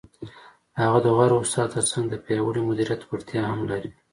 هغه 0.81 0.99
د 1.01 1.07
غوره 1.15 1.35
استاد 1.41 1.67
تر 1.75 1.83
څنګ 1.91 2.05
د 2.09 2.15
پیاوړي 2.25 2.61
مدیریت 2.69 3.01
وړتیا 3.03 3.43
هم 3.51 3.61
لري. 3.71 3.89